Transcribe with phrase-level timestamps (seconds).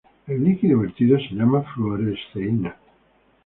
[0.25, 2.75] El líquido vertido se llama fluoresceína.